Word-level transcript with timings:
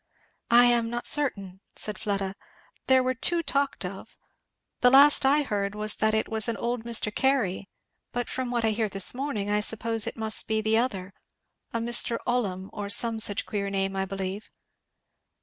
"I 0.49 0.65
am 0.65 0.89
not 0.89 1.05
certain," 1.05 1.59
said 1.75 1.99
Fleda, 1.99 2.33
"there 2.87 3.03
were 3.03 3.13
two 3.13 3.43
talked 3.43 3.85
of 3.85 4.17
the 4.79 4.89
last 4.89 5.27
I 5.27 5.43
heard 5.43 5.75
was 5.75 5.97
that 5.97 6.15
it 6.15 6.27
was 6.27 6.47
an 6.47 6.57
old 6.57 6.85
Mr. 6.85 7.13
Carey; 7.13 7.69
but 8.11 8.27
from 8.27 8.49
what 8.49 8.65
I 8.65 8.71
hear 8.71 8.89
this 8.89 9.13
morning 9.13 9.51
I 9.51 9.59
suppose 9.59 10.07
it 10.07 10.17
must 10.17 10.47
be 10.47 10.59
the 10.59 10.75
other 10.79 11.13
a 11.71 11.77
Mr. 11.77 12.17
Ollum, 12.25 12.71
or 12.73 12.89
some 12.89 13.19
such 13.19 13.45
queer 13.45 13.69
name, 13.69 13.95
I 13.95 14.05
believe." 14.05 14.49